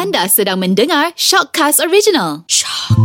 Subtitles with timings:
[0.00, 2.48] Anda sedang mendengar Shockcast Original.
[2.48, 2.96] Shock.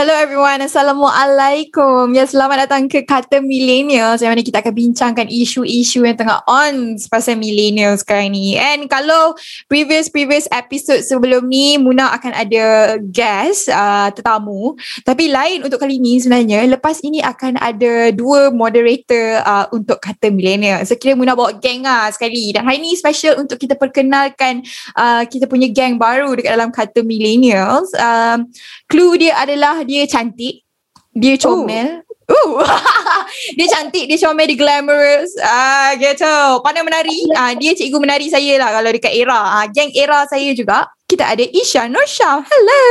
[0.00, 2.08] Hello everyone, Assalamualaikum.
[2.16, 6.96] Ya, selamat datang ke Kata Millennials yang mana kita akan bincangkan isu-isu yang tengah on
[7.12, 8.56] pasal millennials sekarang ni.
[8.56, 9.36] And kalau
[9.68, 14.72] previous-previous episode sebelum ni, Muna akan ada guest, uh, tetamu.
[15.04, 20.32] Tapi lain untuk kali ni sebenarnya, lepas ini akan ada dua moderator uh, untuk Kata
[20.32, 20.88] Millennials.
[20.88, 22.56] So, kira Muna bawa geng lah sekali.
[22.56, 24.64] Dan hari ni special untuk kita perkenalkan
[24.96, 27.92] uh, kita punya geng baru dekat dalam Kata Millennials.
[28.00, 28.48] Um,
[28.88, 30.62] clue dia adalah dia cantik,
[31.10, 32.06] dia comel.
[32.30, 32.62] Ooh.
[33.58, 35.34] dia cantik, dia comel, dia glamorous.
[35.42, 36.62] Ah, gitu.
[36.62, 37.26] Pandai menari.
[37.34, 39.58] Ah, dia cikgu menari saya lah kalau dekat era.
[39.58, 40.86] Ah, geng era saya juga.
[41.10, 42.46] Kita ada Isha Norshah.
[42.46, 42.86] Hello.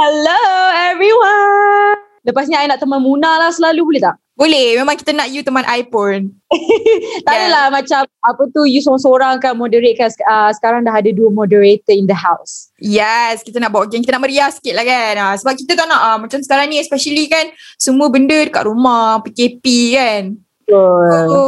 [0.00, 2.00] Hello everyone.
[2.24, 4.16] Lepas ni I nak teman Muna lah selalu boleh tak?
[4.38, 4.78] Boleh.
[4.80, 6.32] Memang kita nak you teman I pun.
[7.26, 7.46] Tak Yeah.
[7.46, 11.92] adalah macam apa tu you seorang-seorang kan moderate kan uh, sekarang dah ada dua moderator
[11.94, 12.72] in the house.
[12.80, 14.02] Yes, kita nak bawa geng.
[14.02, 15.14] Kita nak meriah sikit lah kan.
[15.20, 19.20] Ah, sebab kita tak nak ah, macam sekarang ni especially kan semua benda dekat rumah,
[19.22, 19.64] PKP
[19.94, 20.22] kan.
[20.70, 21.10] Betul.
[21.26, 21.38] So,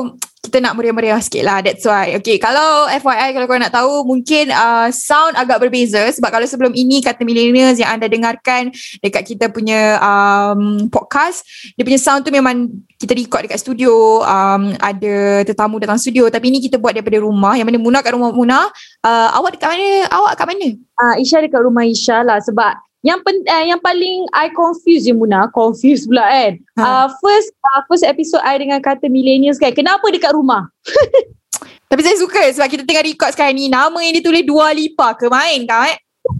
[0.42, 1.62] kita nak meriah-meriah sikit lah.
[1.62, 2.19] That's why.
[2.19, 6.03] Okay, kalau FYI, kalau korang nak tahu, mungkin uh, sound agak berbeza.
[6.11, 11.47] Sebab kalau sebelum ini, kata millennials yang anda dengarkan dekat kita punya um, podcast,
[11.79, 14.27] dia punya sound tu memang kita record dekat studio.
[14.27, 16.27] Um, ada tetamu datang studio.
[16.27, 17.55] Tapi ini kita buat daripada rumah.
[17.55, 18.67] Yang mana Muna kat rumah Muna.
[19.07, 20.11] Uh, awak dekat mana?
[20.11, 20.69] Awak kat mana?
[20.98, 25.14] Uh, Isha dekat rumah Isha lah sebab yang pen, uh, yang paling I confuse je
[25.14, 26.53] Muna, confuse pula kan.
[26.78, 26.83] Ha.
[26.83, 29.75] Uh, first uh, first episode I dengan kata millennials kan.
[29.75, 30.70] Kenapa dekat rumah?
[31.91, 33.69] Tapi saya suka sebab kita tengah record sekarang ni.
[33.69, 35.98] Nama yang ditulis Dua Lipa ke main kau eh?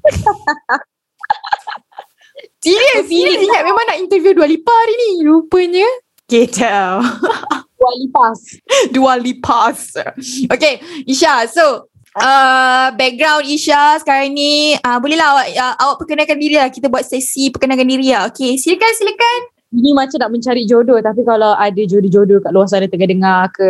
[2.65, 3.43] serius, serius.
[3.43, 5.11] Ingat memang nak interview Dua Lipa hari ni.
[5.29, 5.89] Rupanya.
[6.25, 7.05] Kita.
[7.83, 8.39] Wali pas.
[8.89, 9.93] Dua Lipas.
[10.49, 11.45] Okay, Isha.
[11.51, 14.77] So, uh, background Isha sekarang ni.
[14.81, 16.69] Uh, bolehlah awak, uh, awak perkenalkan diri lah.
[16.69, 18.29] Kita buat sesi perkenalkan diri lah.
[18.29, 19.41] Okay, silakan, silakan.
[19.73, 23.65] Ini macam nak mencari jodoh tapi kalau ada jodoh-jodoh kat luar sana tengah dengar ke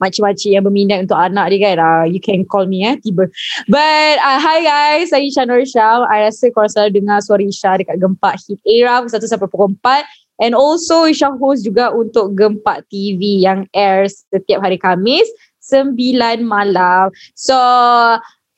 [0.00, 3.28] makcik-makcik yang berminat untuk anak dia kan uh, you can call me eh tiba
[3.68, 7.76] but uh, hi guys saya Isha Nur Syam I rasa korang selalu dengar suara Isha
[7.76, 12.32] dekat Gempak Hit Era pukul 1 sampai pukul 4 and also Isha host juga untuk
[12.32, 15.28] Gempak TV yang airs setiap hari Khamis
[15.66, 17.56] 9 malam so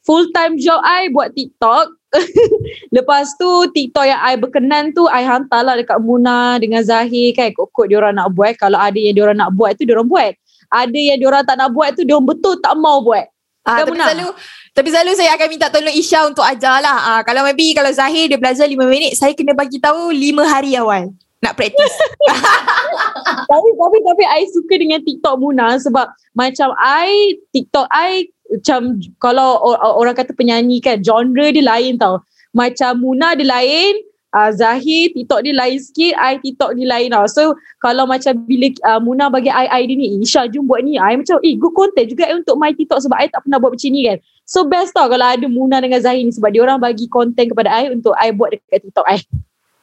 [0.02, 1.94] full time job I buat TikTok
[2.96, 7.52] Lepas tu TikTok yang I berkenan tu I hantar lah dekat Muna dengan Zahir kan
[7.52, 10.32] Kok-kok diorang nak buat Kalau ada yang diorang nak buat tu diorang buat
[10.72, 13.26] Ada yang diorang tak nak buat tu Diorang betul tak mau buat
[13.66, 14.06] Ah, Kan, tapi Muna?
[14.06, 14.28] selalu
[14.76, 16.96] tapi selalu saya akan minta tolong Isha untuk ajar lah.
[17.18, 20.78] Ah, kalau maybe kalau Zahir dia belajar 5 minit, saya kena bagi tahu 5 hari
[20.78, 21.10] awal.
[21.44, 21.94] Nak praktis.
[23.50, 29.60] Tapi tapi tapi I suka dengan TikTok Muna Sebab macam I TikTok I Macam Kalau
[29.62, 32.24] or- orang kata penyanyi kan Genre dia lain tau.
[32.56, 34.00] Macam Muna dia lain
[34.32, 37.26] uh, Zahir TikTok dia lain sikit I TikTok dia lain tau.
[37.28, 37.42] So
[37.84, 40.96] kalau macam bila uh, Muna bagi I idea ni Isha jom buat ni.
[40.96, 43.90] I macam eh good content juga untuk my TikTok Sebab I tak pernah buat macam
[43.92, 44.18] ni kan.
[44.48, 47.68] So best tau kalau ada Muna dengan Zahir ni Sebab dia orang bagi content kepada
[47.70, 49.20] I Untuk I buat dekat TikTok I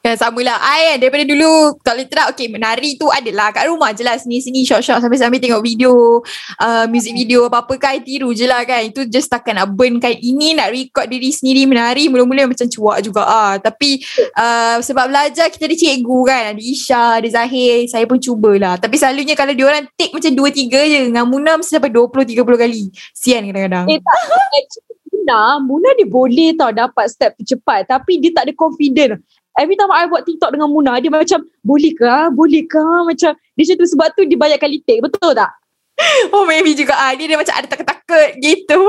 [0.04, 0.60] Kan sama lah.
[0.60, 4.20] I kan daripada dulu Tak boleh terang Okay menari tu adalah Kat rumah je lah
[4.20, 6.20] Sini-sini short-short Sambil-sambil tengok video
[6.60, 8.84] uh, Music video apa-apa kan I tiru je lah kan.
[8.84, 10.12] Itu just takkan nak burn kan.
[10.12, 13.56] Ini nak record diri sendiri Menari mula-mula macam cuak juga ah.
[13.56, 14.04] Tapi
[14.36, 16.42] uh, Sebab belajar Kita ada cikgu kan.
[16.52, 20.98] Ada Isha Ada Zahir Saya pun cubalah Tapi selalunya Kalau diorang take macam 2-3 je
[21.08, 22.92] Dengan Muna mesti sampai 20-30 kali.
[23.16, 23.88] Sian kadang-kadang.
[23.88, 24.20] Eh tak
[25.16, 27.88] Muna Muna dia boleh tau Dapat step cepat.
[27.88, 31.94] Tapi dia tak ada confident Every time I buat TikTok dengan Muna Dia macam Boleh
[31.94, 32.26] ke ah?
[32.30, 33.06] Boleh ke ah?
[33.06, 35.54] Macam Dia macam tu Sebab tu dia banyak kali take Betul tak?
[36.34, 37.14] Oh maybe juga ah.
[37.14, 38.82] Dia, dia macam ada takut-takut Gitu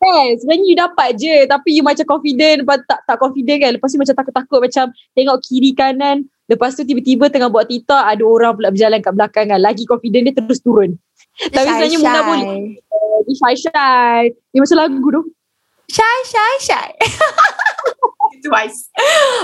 [0.00, 3.88] Kan Sebenarnya you dapat je Tapi you macam confident Lepas tak, tak confident kan Lepas
[3.92, 8.56] tu macam takut-takut Macam tengok kiri kanan Lepas tu tiba-tiba tengah buat TikTok Ada orang
[8.56, 10.96] pula berjalan kat belakang kan Lagi confident dia terus turun
[11.52, 12.80] Tapi sebenarnya Muna boleh
[13.28, 15.22] Dia shy-shy Dia macam lagu tu
[15.86, 16.90] Shy, shy, shy.
[18.44, 18.92] Twice.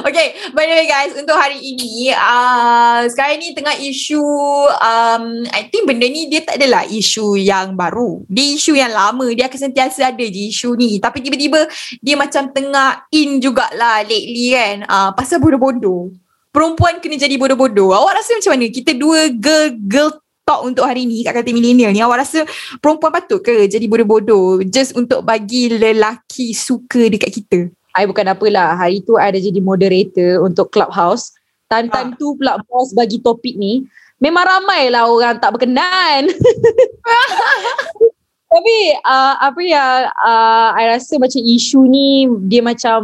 [0.04, 4.22] Okay, by the way guys, untuk hari ini, uh, sekarang ni tengah isu,
[4.68, 8.22] um, I think benda ni dia tak adalah isu yang baru.
[8.28, 11.00] Dia isu yang lama, dia akan sentiasa ada je isu ni.
[11.00, 11.66] Tapi tiba-tiba
[11.98, 16.12] dia macam tengah in jugalah lately kan, uh, pasal bodoh-bodoh.
[16.52, 17.96] Perempuan kena jadi bodoh-bodoh.
[17.96, 18.66] Awak rasa macam mana?
[18.68, 20.10] Kita dua girl, girl
[20.42, 22.42] talk untuk hari ni kat kata millennial ni awak rasa
[22.82, 28.76] perempuan patut ke jadi bodoh-bodoh just untuk bagi lelaki suka dekat kita I bukan apalah.
[28.76, 31.32] Hari tu I ada jadi moderator untuk Clubhouse.
[31.68, 32.16] Time-time Ah.
[32.20, 33.84] tu pula bos bagi topik ni.
[34.20, 36.28] Memang ramai lah orang tak berkenan.
[38.52, 38.76] Tapi
[39.08, 43.00] uh, apa yang uh, I rasa macam isu ni dia macam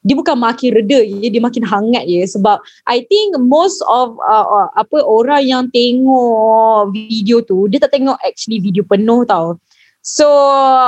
[0.00, 2.56] dia bukan makin reda je dia makin hangat je sebab
[2.88, 8.16] I think most of uh, uh, apa orang yang tengok video tu dia tak tengok
[8.22, 9.58] actually video penuh tau.
[10.00, 10.24] So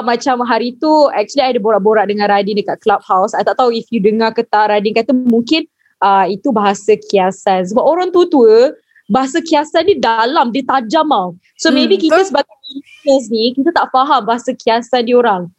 [0.09, 3.37] macam hari tu actually I ada borak-borak dengan Radin dekat Clubhouse.
[3.37, 5.69] I tak tahu if you dengar ke tak Radin kata mungkin
[6.01, 8.73] uh, itu bahasa kiasan sebab orang tua-tua
[9.13, 11.37] bahasa kiasan ni dalam dia tajam tau.
[11.61, 12.29] So Hmm, maybe kita betul.
[12.33, 15.53] sebagai listeners ni kita tak faham bahasa kiasan dia orang.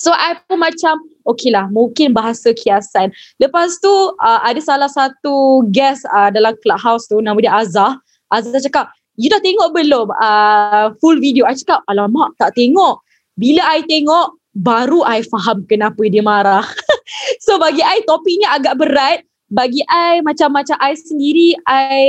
[0.00, 3.12] So I pun macam okay lah mungkin bahasa kiasan.
[3.36, 8.00] Lepas tu uh, ada salah satu guest uh, dalam clubhouse tu nama dia Azah.
[8.32, 11.48] Azah cakap you dah tengok belum uh, full video?
[11.48, 13.00] I cakap alamak tak tengok.
[13.36, 16.64] Bila I tengok baru I faham kenapa dia marah.
[17.44, 19.24] so bagi I topik ni agak berat.
[19.46, 22.02] Bagi I macam-macam I sendiri I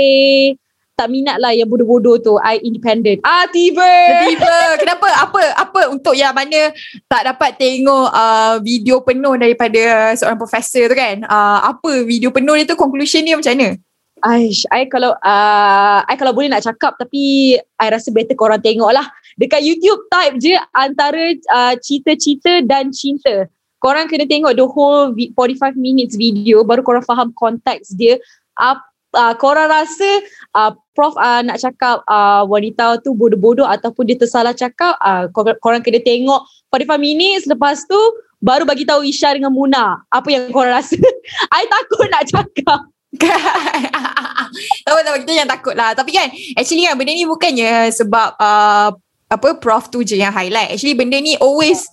[0.98, 2.42] tak minat lah yang bodoh-bodoh tu.
[2.42, 3.21] I independent.
[3.21, 3.86] Ah tiba.
[4.25, 6.74] Tiba Kenapa Apa Apa untuk yang mana
[7.06, 12.57] Tak dapat tengok uh, Video penuh Daripada seorang profesor tu kan uh, Apa video penuh
[12.57, 13.77] dia tu Conclusion dia macam mana
[14.25, 18.90] Aish, I kalau uh, I kalau boleh nak cakap tapi I rasa better korang tengok
[18.90, 19.06] lah.
[19.38, 23.46] Dekat YouTube type je antara uh, cerita-cerita dan cinta.
[23.78, 28.18] Korang kena tengok the whole vi- 45 minutes video baru korang faham konteks dia.
[28.58, 28.81] Uh,
[29.14, 30.10] uh, korang rasa
[30.58, 35.62] uh, Prof uh, nak cakap uh, wanita tu bodoh-bodoh ataupun dia tersalah cakap, uh, korang,
[35.62, 36.42] korang kena tengok
[36.74, 38.00] 45 minutes lepas tu
[38.42, 40.98] baru bagi tahu Isha dengan Muna apa yang korang rasa.
[41.58, 42.97] I takut nak cakap.
[44.86, 46.27] tahu tahu kita yang takut lah Tapi kan
[46.59, 48.92] Actually kan benda ni bukannya Sebab uh,
[49.31, 51.88] Apa Prof tu je yang highlight Actually benda ni always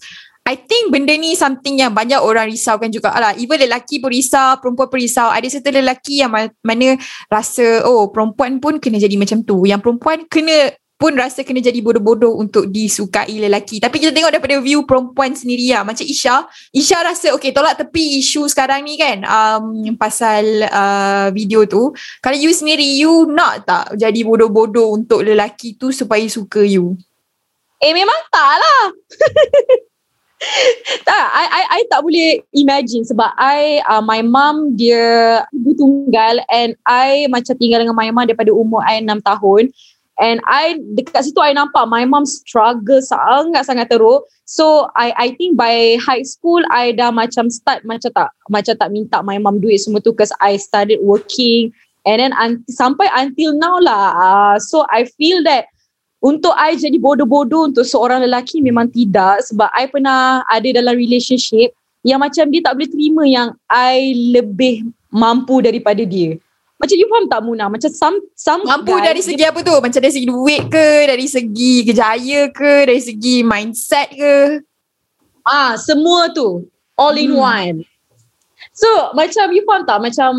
[0.44, 3.32] I think benda ni something yang banyak orang risaukan juga lah.
[3.40, 5.32] Even lelaki pun risau, perempuan pun risau.
[5.32, 7.00] Ada certain lelaki yang ma- mana
[7.32, 9.64] rasa, oh perempuan pun kena jadi macam tu.
[9.64, 13.82] Yang perempuan kena pun rasa kena jadi bodoh-bodoh untuk disukai lelaki.
[13.82, 15.82] Tapi kita tengok daripada view perempuan sendiri lah.
[15.82, 16.46] Macam Isha.
[16.70, 19.26] Isha rasa, okay tolak tepi isu sekarang ni kan.
[19.26, 21.90] Um, pasal uh, video tu.
[22.22, 26.94] Kalau you sendiri, you nak tak jadi bodoh-bodoh untuk lelaki tu supaya suka you?
[27.82, 28.82] Eh memang tak lah.
[31.08, 36.38] tak, I, I, I tak boleh imagine sebab I, uh, my mum dia ibu tunggal
[36.48, 39.74] and I macam tinggal dengan my mum daripada umur I 6 tahun.
[40.14, 44.22] And I dekat situ I nampak my mum struggle sangat-sangat teruk.
[44.46, 48.88] So I I think by high school I dah macam start macam tak macam tak
[48.94, 51.74] minta my mum duit semua tu because I started working
[52.06, 54.14] and then un- sampai until now lah.
[54.14, 55.66] Uh, so I feel that
[56.22, 61.74] untuk I jadi bodoh-bodoh untuk seorang lelaki memang tidak sebab I pernah ada dalam relationship
[62.06, 66.38] yang macam dia tak boleh terima yang I lebih mampu daripada dia.
[66.84, 67.64] Macam you faham tak Muna?
[67.66, 69.72] Macam some some Mampu guys, dari segi apa tu?
[69.72, 70.88] Macam dari segi duit ke?
[71.08, 72.84] Dari segi kejaya ke?
[72.84, 74.60] Dari segi mindset ke?
[75.42, 77.40] Ah, semua tu all in Hmm.
[77.40, 77.76] one.
[78.76, 80.32] So macam you faham tak macam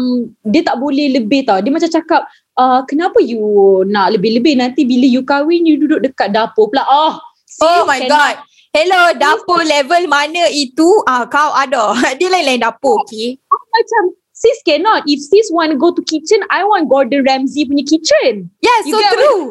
[0.45, 1.57] dia tak boleh lebih tau.
[1.61, 3.41] Dia macam cakap uh, kenapa you
[3.87, 6.85] nak lebih-lebih nanti bila you kahwin you duduk dekat dapur pula.
[6.85, 7.17] Oh,
[7.63, 8.11] Oh sis, my cannot.
[8.11, 8.35] god.
[8.75, 10.83] Hello, dapur level mana itu?
[11.07, 11.95] Ah, kau ada.
[12.19, 13.39] Dia lain-lain dapur, okay?
[13.47, 14.11] Macam
[14.45, 15.01] sis cannot.
[15.09, 18.53] If sis want to go to kitchen, I want Gordon Ramsay punya kitchen.
[18.61, 19.45] Yeah, You so true.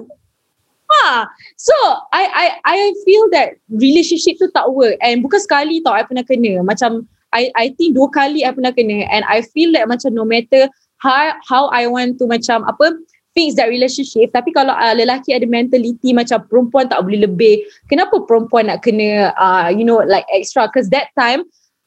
[0.84, 1.26] Ha.
[1.58, 1.74] So
[2.14, 6.22] I I I feel that relationship tu tak work and bukan sekali tau I pernah
[6.22, 10.14] kena macam I I think dua kali I pernah kena and I feel that macam
[10.14, 10.70] no matter
[11.00, 13.00] how how I want to macam apa
[13.32, 18.20] fix that relationship tapi kalau uh, lelaki ada mentality macam perempuan tak boleh lebih kenapa
[18.28, 21.42] perempuan nak kena uh, you know like extra because that time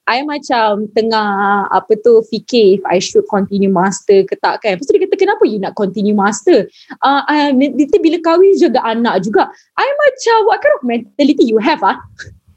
[0.08, 4.80] I macam tengah apa tu fikir if I should continue master ke tak kan.
[4.80, 6.72] Lepas tu dia kata kenapa you nak continue master?
[7.04, 9.52] Uh, uh, nanti bila kahwin jaga anak juga.
[9.76, 12.00] I macam what kind of mentality you have ah?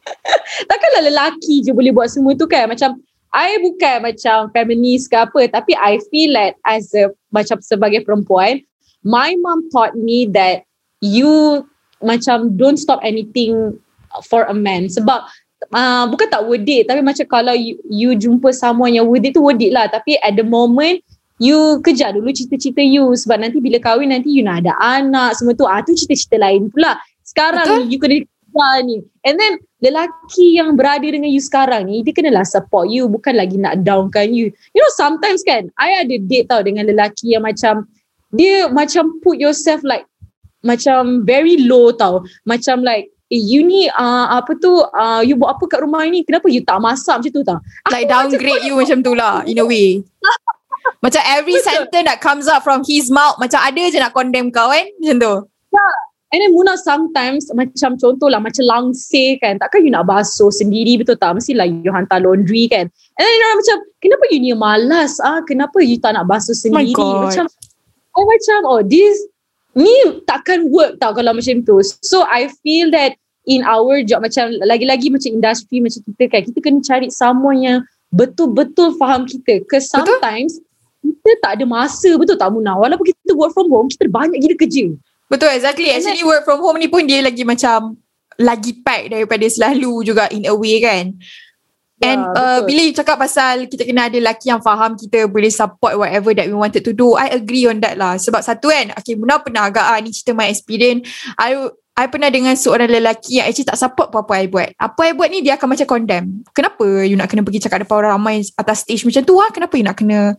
[0.71, 2.71] Takkanlah lelaki je boleh buat semua tu kan.
[2.71, 8.03] Macam I bukan macam feminist ke apa tapi I feel like as a macam sebagai
[8.03, 8.67] perempuan
[9.07, 10.67] my mom taught me that
[10.99, 11.63] you
[12.03, 13.79] macam don't stop anything
[14.27, 15.23] for a man sebab
[15.75, 19.35] uh, bukan tak worth it tapi macam kalau you, you jumpa someone yang worth it
[19.35, 19.87] tu worth it lah.
[19.91, 21.03] Tapi at the moment
[21.41, 23.11] you kejar dulu cita-cita you.
[23.15, 25.67] Sebab nanti bila kahwin nanti you nak ada anak semua tu.
[25.67, 26.99] Ah tu cita-cita lain pula.
[27.25, 27.91] Sekarang Betul.
[27.91, 28.97] you kena kejar ni.
[29.25, 33.09] And then lelaki yang berada dengan you sekarang ni dia kenalah support you.
[33.09, 34.53] Bukan lagi nak downkan you.
[34.77, 37.89] You know sometimes kan I ada date tau dengan lelaki yang macam
[38.31, 40.07] dia macam put yourself like
[40.61, 42.21] macam very low tau.
[42.45, 46.27] Macam like eh you ni uh, apa tu uh, you buat apa kat rumah ni?
[46.27, 47.59] Kenapa you tak masak macam tu tak
[47.89, 50.03] Like downgrade you macam tu lah in a way.
[51.05, 54.69] Macam every sentence that comes out from his mouth macam ada je nak condemn kau
[54.73, 54.85] kan?
[55.01, 55.35] Macam tu.
[56.31, 59.61] and then Muna sometimes macam contoh lah macam langsir kan?
[59.61, 61.37] Takkan you nak basuh sendiri betul tak?
[61.37, 62.89] Mestilah you hantar laundry kan?
[62.89, 65.41] And then you know, macam kenapa you ni malas ah?
[65.45, 66.97] Kenapa you tak nak basuh sendiri?
[66.97, 67.29] God.
[67.29, 67.45] macam
[68.17, 69.17] oh macam oh this
[69.77, 69.93] ni
[70.27, 71.81] takkan work tau kalau macam tu.
[72.05, 76.59] So I feel that in our job macam lagi-lagi macam industri macam kita kan kita
[76.61, 77.79] kena cari someone yang
[78.11, 80.19] betul-betul faham kita cause Betul.
[80.19, 80.61] sometimes
[81.01, 84.57] kita tak ada masa betul tak Muna walaupun kita work from home kita banyak gila
[84.59, 84.93] kerja
[85.31, 85.95] Betul exactly.
[85.95, 87.95] Actually work from home ni pun dia lagi macam
[88.35, 91.15] lagi pack daripada selalu juga in a way kan.
[92.03, 92.67] Ya, And uh, betul.
[92.67, 96.51] bila you cakap pasal kita kena ada lelaki yang faham kita boleh support whatever that
[96.51, 98.19] we wanted to do, I agree on that lah.
[98.19, 101.07] Sebab satu kan, okay Muna pernah agak ah, ni cerita my experience.
[101.39, 101.55] I
[102.01, 104.73] I pernah dengan seorang lelaki yang actually tak support apa-apa I buat.
[104.81, 106.41] Apa I buat ni dia akan macam condemn.
[106.57, 109.53] Kenapa you nak kena pergi cakap depan orang ramai atas stage macam tu ah?
[109.53, 110.33] Kenapa you nak kena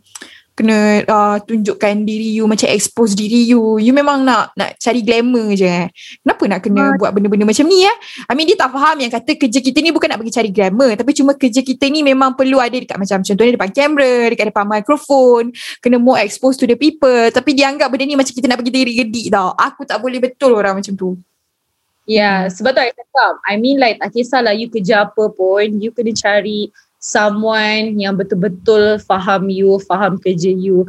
[0.51, 3.80] kena uh, tunjukkan diri you macam expose diri you.
[3.80, 5.88] You memang nak nak cari glamour je eh.
[6.22, 6.94] Kenapa nak kena Ah.
[7.00, 7.96] buat benda-benda macam ni eh?
[8.27, 10.91] I mean dia tak faham yang kata kerja kita ni bukan nak pergi cari glamour
[10.98, 14.65] tapi cuma kerja kita ni memang perlu ada dekat macam contohnya depan kamera, dekat depan
[14.68, 15.44] mikrofon,
[15.80, 18.74] kena more expose to the people tapi dia anggap benda ni macam kita nak pergi
[18.75, 19.56] diri gedik tau.
[19.56, 21.15] Aku tak boleh betul orang macam tu.
[22.12, 25.80] Ya, yeah, sebab tu I cakap, I mean like tak kisahlah you kerja apa pun,
[25.80, 26.68] you kena cari
[27.00, 30.84] someone yang betul-betul faham you, faham kerja you.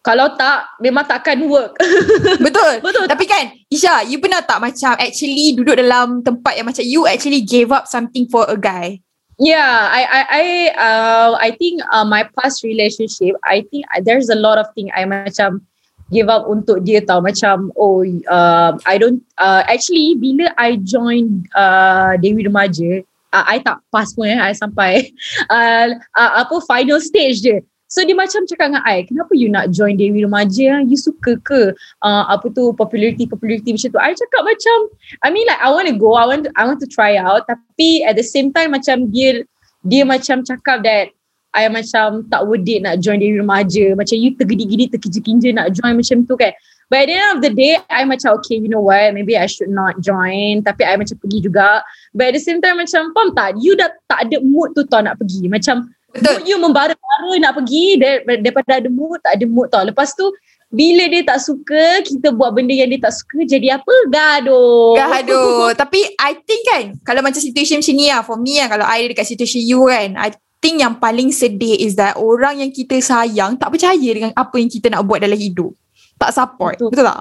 [0.00, 1.78] Kalau tak, memang takkan work.
[2.46, 2.82] Betul.
[2.82, 3.06] Betul.
[3.06, 7.44] Tapi kan Isha, you pernah tak macam actually duduk dalam tempat yang macam you actually
[7.44, 8.98] gave up something for a guy?
[9.42, 10.44] yeah, I I I
[10.78, 15.02] uh, I think uh, my past relationship, I think there's a lot of thing I
[15.04, 15.66] macam
[16.12, 21.48] give up untuk dia tau macam oh uh, I don't uh, actually bila I join
[21.56, 23.00] uh, Dewi Remaja
[23.32, 25.08] uh, I tak pass pun eh I sampai
[25.56, 27.56] uh, uh, apa final stage je
[27.92, 30.80] So dia macam cakap dengan I, kenapa you nak join Dewi Remaja?
[30.80, 34.00] You suka ke uh, apa tu popularity popularity macam tu?
[34.00, 34.78] I cakap macam,
[35.20, 37.44] I mean like I want to go, I want to, I want to try out.
[37.44, 39.44] Tapi at the same time macam dia
[39.84, 41.12] dia macam cakap that
[41.52, 43.92] I macam tak worth it nak join Dewi Remaja.
[43.92, 46.52] Macam you tergidi-gidi, terkinja-kinja nak join macam tu kan.
[46.92, 49.48] But at the end of the day, I macam okay, you know what, maybe I
[49.48, 50.60] should not join.
[50.60, 51.80] Tapi I macam pergi juga.
[52.12, 53.56] But at the same time macam, faham tak?
[53.60, 55.48] You dah tak ada mood tu tau nak pergi.
[55.48, 56.40] Macam Betul.
[56.40, 59.88] mood you membara-bara nak pergi dar- daripada ada mood, tak ada mood tau.
[59.88, 60.28] Lepas tu,
[60.72, 63.92] bila dia tak suka, kita buat benda yang dia tak suka, jadi apa?
[64.12, 64.96] Gaduh.
[64.96, 65.72] Gaduh.
[65.72, 69.08] Tapi I think kan, kalau macam situation macam ni lah, for me lah, kalau I
[69.08, 73.58] dekat situation you kan, I think yang paling sedih is that orang yang kita sayang
[73.58, 75.74] tak percaya dengan apa yang kita nak buat dalam hidup.
[76.16, 76.78] Tak support.
[76.78, 76.94] Betul.
[76.94, 77.20] Betul, tak?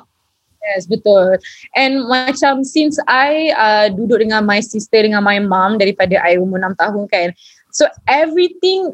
[0.61, 1.41] Yes, betul.
[1.73, 6.61] And macam since I uh, duduk dengan my sister, dengan my mom daripada I umur
[6.61, 7.27] 6 tahun kan.
[7.73, 8.93] So everything,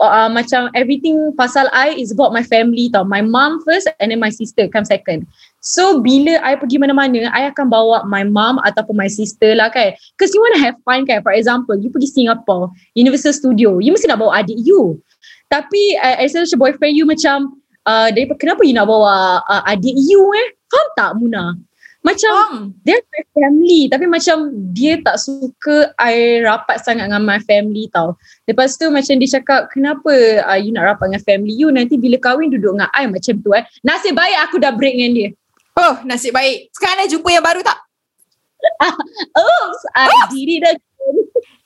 [0.00, 3.04] uh, macam everything pasal I is about my family tau.
[3.04, 5.28] My mom first and then my sister come second.
[5.62, 9.94] So bila I pergi mana-mana, I akan bawa my mom ataupun my sister lah kan.
[10.18, 11.22] Because you want to have fun kan.
[11.22, 14.98] For example, you pergi Singapore, Universal Studio, you mesti nak bawa adik you.
[15.46, 19.94] Tapi uh, as a boyfriend you macam, uh, daripada kenapa you nak bawa uh, adik
[19.94, 20.48] you eh?
[20.66, 21.54] Faham tak Muna?
[22.02, 22.74] Macam Faham.
[22.82, 28.18] dia my family tapi macam dia tak suka I rapat sangat dengan my family tau.
[28.50, 30.10] Lepas tu macam dia cakap kenapa
[30.42, 33.54] uh, you nak rapat dengan family you nanti bila kahwin duduk dengan I macam tu
[33.54, 33.62] eh.
[33.86, 35.30] Nasib baik aku dah break dengan dia.
[35.72, 36.68] Oh, nasib baik.
[36.76, 37.78] Sekarang dah jumpa yang baru tak?
[39.32, 40.80] Oops, I did it again.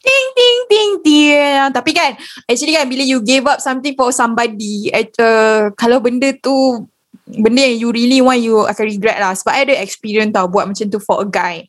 [0.06, 1.58] Ting, ting, ting, ting.
[1.74, 2.14] Tapi kan,
[2.46, 6.86] actually kan, bila you gave up something for somebody, uh, kalau benda tu,
[7.26, 9.34] benda yang you really want, you akan regret lah.
[9.34, 11.66] Sebab I ada experience tau buat macam tu for a guy.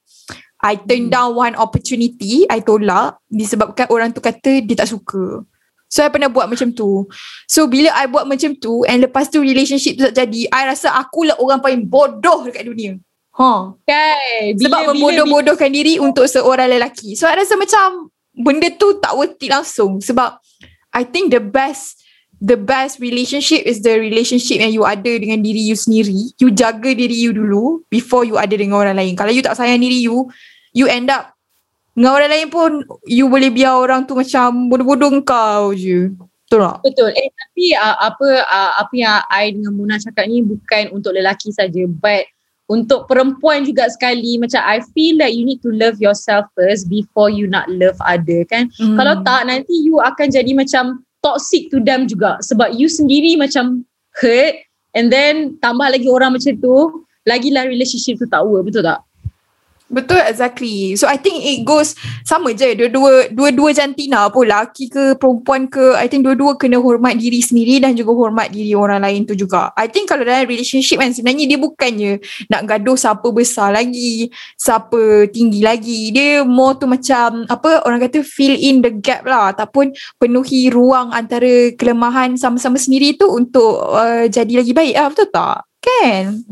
[0.62, 5.42] I turn down one opportunity, I tolak disebabkan orang tu kata dia tak suka.
[5.88, 7.08] So I pernah buat macam tu.
[7.48, 10.92] So bila I buat macam tu and lepas tu relationship tu tak jadi, I rasa
[10.92, 13.00] akulah orang paling bodoh dekat dunia.
[13.38, 13.72] Ha.
[13.86, 14.58] Kan?
[14.58, 17.16] Bila- Sebab membodoh-bodohkan diri untuk seorang lelaki.
[17.16, 20.04] So I rasa macam benda tu tak worth it langsung.
[20.04, 20.42] Sebab
[20.92, 22.02] I think the best
[22.38, 26.34] the best relationship is the relationship yang you ada dengan diri you sendiri.
[26.38, 29.14] You jaga diri you dulu before you ada dengan orang lain.
[29.14, 30.26] Kalau you tak sayang diri you,
[30.74, 31.37] you end up
[31.98, 32.72] dengan orang lain pun
[33.10, 36.14] you boleh biar orang tu macam bodoh-bodoh kau je.
[36.46, 36.78] Betul tak?
[36.86, 37.10] Betul.
[37.18, 41.50] Eh tapi uh, apa uh, apa yang I dengan Muna cakap ni bukan untuk lelaki
[41.50, 42.30] saja but
[42.70, 47.34] untuk perempuan juga sekali macam I feel like you need to love yourself first before
[47.34, 48.70] you nak love other kan.
[48.78, 48.94] Hmm.
[48.94, 53.82] Kalau tak nanti you akan jadi macam toxic to them juga sebab you sendiri macam
[54.22, 54.54] hurt
[54.94, 59.02] and then tambah lagi orang macam tu lagilah relationship tu tak work betul tak?
[59.88, 61.00] Betul exactly.
[61.00, 61.96] So I think it goes
[62.28, 67.16] sama je dua-dua dua-dua jantina pun laki ke perempuan ke I think dua-dua kena hormat
[67.16, 69.72] diri sendiri dan juga hormat diri orang lain tu juga.
[69.80, 72.20] I think kalau dalam relationship kan sebenarnya dia bukannya
[72.52, 74.28] nak gaduh siapa besar lagi,
[74.60, 76.12] siapa tinggi lagi.
[76.12, 81.16] Dia more tu macam apa orang kata fill in the gap lah ataupun penuhi ruang
[81.16, 85.64] antara kelemahan sama-sama sendiri tu untuk uh, jadi lagi baik ah betul tak?
[85.80, 86.44] Kan?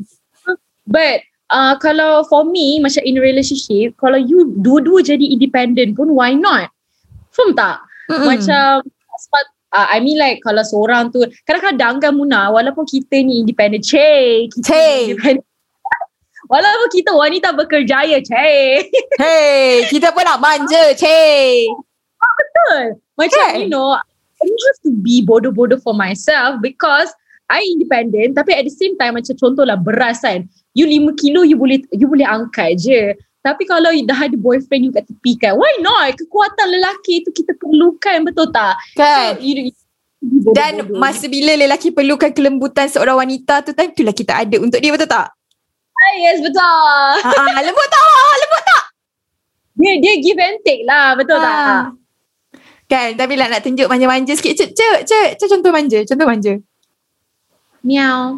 [0.88, 6.34] But uh, kalau for me macam in relationship kalau you dua-dua jadi independent pun why
[6.34, 6.72] not?
[7.36, 7.84] Faham tak?
[8.06, 8.26] Mm-mm.
[8.38, 8.86] macam
[9.18, 13.86] sebab uh, I mean like kalau seorang tu kadang-kadang kan Muna walaupun kita ni independent
[13.86, 15.46] cey kita ni independent.
[16.46, 18.86] Walaupun kita wanita berkerjaya cey
[19.22, 21.66] Hey, kita pun nak manja, cey.
[22.22, 23.02] betul.
[23.18, 23.66] Macam Kan?
[23.66, 27.10] you know I don't have to be bodoh-bodoh for myself because
[27.50, 31.56] I independent tapi at the same time macam contohlah beras kan you 5 kilo you
[31.56, 35.56] boleh you boleh angkat je tapi kalau you dah ada boyfriend you kat tepi kan
[35.56, 39.40] why not kekuatan lelaki tu kita perlukan betul tak Kan?
[39.40, 39.74] so, you, you,
[40.52, 44.92] Dan masa bila lelaki perlukan kelembutan seorang wanita tu time itulah kita ada untuk dia
[44.92, 45.32] betul tak?
[45.96, 48.36] ah, yes betul Ha ah, lembut tak?
[48.44, 48.84] Lembut tak?
[49.76, 51.84] dia dia give and take lah betul tak Ah.
[52.86, 54.54] Kan, tapi lah nak tunjuk manja-manja sikit.
[54.54, 56.54] Cek, cek, cek, cek contoh manja, contoh manja.
[57.82, 58.38] miau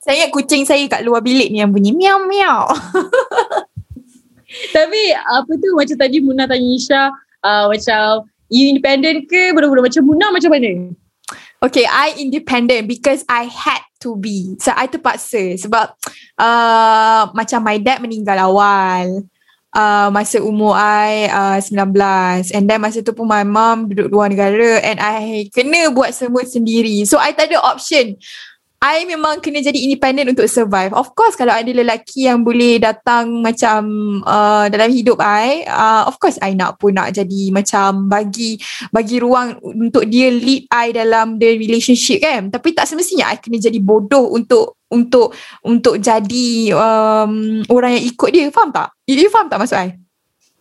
[0.00, 2.64] Saya ingat kucing saya kat luar bilik ni yang bunyi miau miau.
[4.76, 7.02] tapi apa tu macam tadi Muna tanya Isha
[7.44, 10.90] uh, macam you independent ke bodoh-bodoh macam Muna macam mana
[11.60, 14.56] Okay, I independent because I had to be.
[14.64, 15.92] So, I terpaksa sebab
[16.40, 19.28] uh, macam my dad meninggal awal.
[19.70, 24.26] Uh, masa umur I uh, 19 and then masa tu pun my mom duduk luar
[24.32, 27.04] negara and I kena buat semua sendiri.
[27.04, 28.16] So, I tak ada option.
[28.80, 30.96] I memang kena jadi independent untuk survive.
[30.96, 33.84] Of course kalau ada lelaki yang boleh datang macam
[34.24, 38.56] uh, dalam hidup I, uh, of course I nak pun nak jadi macam bagi
[38.88, 42.48] bagi ruang untuk dia lead I dalam the relationship kan.
[42.48, 48.30] Tapi tak semestinya I kena jadi bodoh untuk untuk untuk jadi um, orang yang ikut
[48.32, 48.48] dia.
[48.48, 48.96] Faham tak?
[49.04, 50.09] You, you faham tak maksud I?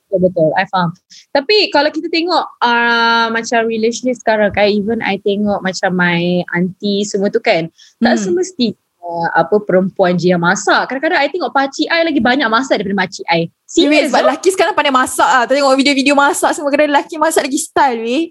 [0.09, 0.89] Betul betul, I faham.
[1.29, 7.05] Tapi kalau kita tengok uh, macam relationship sekarang kan, even I tengok macam my auntie
[7.05, 7.69] semua tu kan,
[8.01, 8.23] tak Hmm.
[8.25, 8.73] semesti
[9.05, 10.89] uh, apa perempuan je yang masak.
[10.89, 13.53] Kadang-kadang I tengok pakcik I lagi banyak masak daripada makcik I.
[13.69, 14.25] Serius sebab oh?
[14.33, 15.45] lelaki sekarang pandai masak lah.
[15.45, 18.25] Tengok video-video masak semua kadang lelaki masak lagi style weh.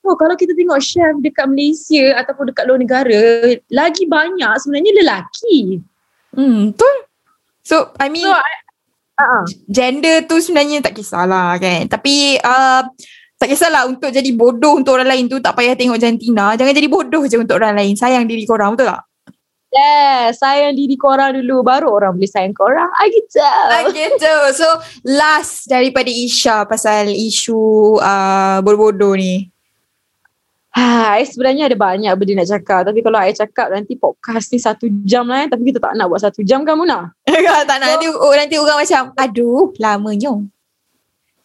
[0.00, 3.20] Oh, kalau kita tengok chef dekat Malaysia ataupun dekat luar negara,
[3.68, 5.80] lagi banyak sebenarnya lelaki.
[6.32, 6.96] Hmm, betul.
[7.60, 8.52] So, I mean, So, I,
[9.20, 9.44] uh-uh.
[9.68, 11.84] gender tu sebenarnya tak kisahlah kan.
[11.84, 12.82] Tapi uh,
[13.36, 16.56] tak kisahlah untuk jadi bodoh untuk orang lain tu tak payah tengok jantina.
[16.56, 17.96] Jangan jadi bodoh je untuk orang lain.
[17.96, 19.04] Sayang diri korang betul tak?
[19.70, 22.90] Yes, sayang diri korang dulu baru orang boleh sayang korang.
[22.90, 23.38] I gitu.
[23.38, 24.34] Ah, gitu.
[24.58, 24.66] So
[25.06, 29.46] last daripada Isha pasal isu uh, bodoh-bodoh ni.
[30.70, 32.86] Ha, I sebenarnya ada banyak benda nak cakap.
[32.86, 35.42] Tapi kalau I cakap nanti podcast ni satu jam lah.
[35.42, 35.48] eh.
[35.50, 37.10] Tapi kita tak nak buat satu jam kan Muna?
[37.68, 40.46] tak nak nanti, oh, nanti orang macam aduh lamanya.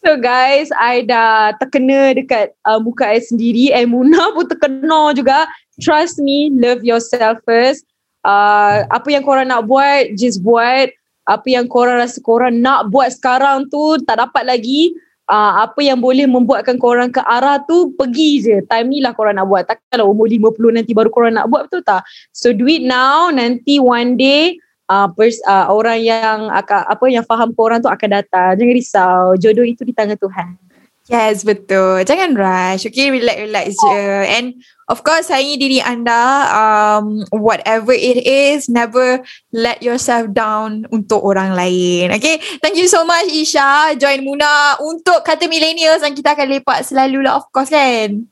[0.06, 3.74] So guys, I dah terkena dekat uh, muka I sendiri.
[3.74, 5.50] And Muna pun terkena juga.
[5.82, 7.82] Trust me, love yourself first.
[8.22, 10.94] Uh, apa yang korang nak buat, just buat.
[11.26, 14.94] Apa yang korang rasa korang nak buat sekarang tu tak dapat lagi.
[15.26, 18.56] Uh, apa yang boleh membuatkan korang ke arah tu pergi je.
[18.70, 19.66] Time ni lah korang nak buat.
[19.66, 22.06] Takkanlah umur 50 nanti baru korang nak buat betul tak?
[22.30, 23.34] So do it now.
[23.34, 28.22] Nanti one day uh, pers, uh, orang yang akan apa yang faham korang tu akan
[28.22, 28.54] datang.
[28.54, 29.22] Jangan risau.
[29.34, 30.65] Jodoh itu di tangan Tuhan.
[31.06, 32.02] Yes, betul.
[32.02, 32.90] Jangan rush.
[32.90, 34.02] Okay, relax-relax je.
[34.26, 34.58] And
[34.90, 36.50] of course, sayangi diri anda.
[36.50, 39.22] Um, whatever it is, never
[39.54, 42.10] let yourself down untuk orang lain.
[42.18, 43.94] Okay, thank you so much Isha.
[43.94, 48.26] Join Muna untuk kata millennials dan kita akan lepak selalu lah of course kan.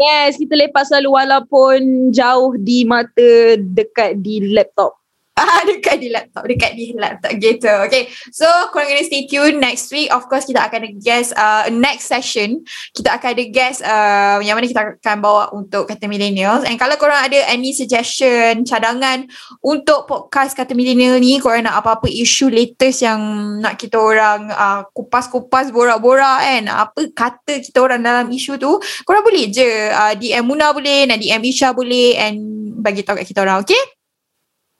[0.00, 5.03] Yes, kita lepas selalu walaupun jauh di mata dekat di laptop.
[5.34, 7.66] Ah, dekat di laptop, dekat di laptop gitu.
[7.90, 10.06] Okay, so korang kena stay tune next week.
[10.14, 12.62] Of course, kita akan ada guest uh, next session.
[12.94, 16.62] Kita akan ada guest uh, yang mana kita akan bawa untuk Kata Millennials.
[16.62, 19.26] And kalau korang ada any suggestion, cadangan
[19.58, 23.18] untuk podcast Kata Millennial ni, korang nak apa-apa isu latest yang
[23.58, 26.62] nak kita orang uh, kupas-kupas, borak-borak kan.
[26.70, 31.18] Apa kata kita orang dalam isu tu, korang boleh je uh, DM Muna boleh, nak
[31.18, 32.38] DM Isha boleh and
[32.78, 34.03] bagi tahu kat kita orang, okay?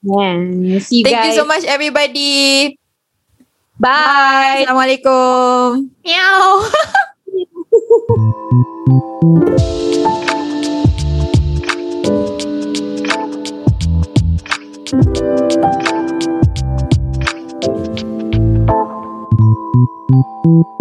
[0.05, 0.79] Yeah.
[0.85, 1.33] See you Thank guys.
[1.33, 2.77] you so much everybody.
[3.81, 3.89] Bye.
[3.89, 4.65] Bye.
[4.69, 5.89] Assalamualaikum.
[6.05, 6.61] Meow.